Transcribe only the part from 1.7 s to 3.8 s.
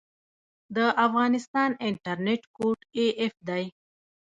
انټرنیټ کوډ af دی